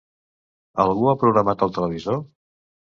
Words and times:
Algú 0.85 1.11
ha 1.11 1.15
programat 1.27 1.69
el 1.69 1.77
televisor? 1.79 2.23